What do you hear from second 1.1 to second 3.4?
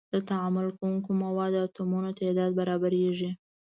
موادو د اتومونو تعداد برابریږي.